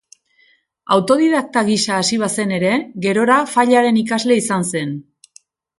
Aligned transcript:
Autodidakta 0.95 1.63
gisa 1.69 1.93
hasi 1.99 2.19
bazen 2.23 2.55
ere, 2.59 2.73
gerora 3.07 3.39
Fallaren 3.55 4.05
ikasle 4.05 4.43
izan 4.45 4.69
zen. 4.75 4.99